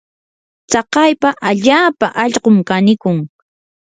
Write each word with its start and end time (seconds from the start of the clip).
tsakaypa 0.69 1.29
allaapa 1.49 2.07
allqum 2.23 2.57
kanikun. 2.69 3.17